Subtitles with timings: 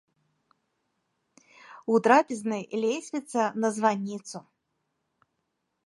[1.93, 4.37] У трапезнай лесвіца на званіцу.